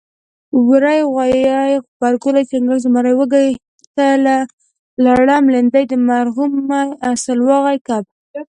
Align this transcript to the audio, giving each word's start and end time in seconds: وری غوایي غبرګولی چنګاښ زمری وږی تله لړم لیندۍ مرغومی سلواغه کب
وری 0.69 0.99
غوایي 1.11 1.43
غبرګولی 1.83 2.43
چنګاښ 2.49 2.79
زمری 2.85 3.13
وږی 3.17 3.49
تله 3.95 4.35
لړم 5.05 5.43
لیندۍ 5.53 5.83
مرغومی 6.07 6.81
سلواغه 7.23 7.73
کب 7.87 8.03